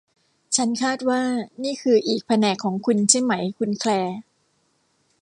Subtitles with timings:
[0.55, 1.21] ฉันคาดว่า
[1.63, 4.15] นี่คืออีกแผนกของคุณใช่ไหมคุณแคลร์